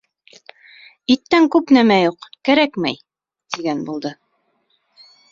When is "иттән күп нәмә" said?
1.15-1.97